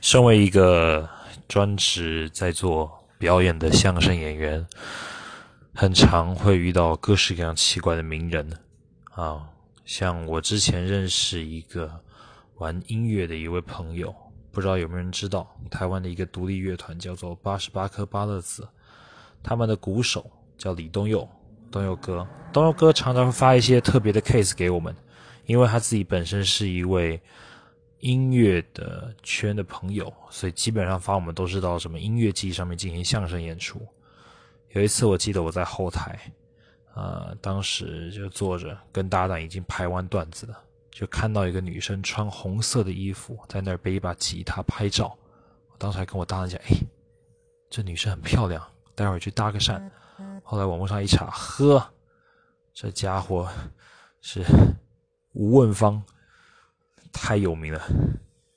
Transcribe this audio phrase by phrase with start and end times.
[0.00, 1.06] 身为一个
[1.46, 4.66] 专职在做表演的相声演员，
[5.74, 8.50] 很常会遇到各式各样奇怪的名人
[9.12, 9.46] 啊。
[9.84, 11.90] 像我之前认识一个
[12.56, 14.14] 玩音乐的一位朋友，
[14.50, 18.66] 不知道有没有人知道，台湾的一个独立乐团叫做八十八颗巴乐子，
[19.42, 21.28] 他们的鼓手叫李东佑，
[21.70, 24.96] 东佑哥，东佑哥常常发一些特别的 case 给我们，
[25.44, 27.20] 因为他自己本身是一位。
[28.00, 33.80] 音乐的圈的朋友，所以基本上发我们都是到什么音乐季上面进行相声演出。
[34.70, 36.18] 有一次我记得我在后台，
[36.94, 40.58] 呃，当时就坐着跟搭档已经排完段子了，
[40.90, 45.16] 就看到一个女生穿红色的衣服在那儿背一把吉他拍照。
[45.70, 46.76] 我当时还跟我搭档讲：“哎，
[47.68, 49.82] 这女生很漂亮，待会儿去搭个讪。”
[50.42, 51.92] 后来网络上一查，呵，
[52.72, 53.48] 这家伙
[54.20, 54.44] 是
[55.32, 56.02] 吴问芳。
[57.30, 57.80] 太有名了。